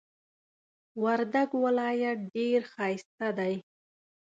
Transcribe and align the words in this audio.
وردک 1.03 1.49
ولایت 1.63 2.17
ډیر 2.35 2.59
ښایسته 2.73 3.27
دی. 3.39 3.55